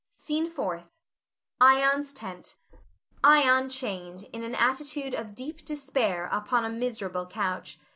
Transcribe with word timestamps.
SCENE 0.13 0.49
FOURTH. 0.49 0.89
[Ion's 1.61 2.11
tent. 2.11 2.55
Ion 3.23 3.65
_chained, 3.67 4.27
in 4.33 4.41
an 4.43 4.55
attitude 4.55 5.13
of 5.13 5.35
deep 5.35 5.63
despair, 5.63 6.27
upon 6.31 6.65
a 6.65 6.69
miserable 6.71 7.27
couch. 7.27 7.77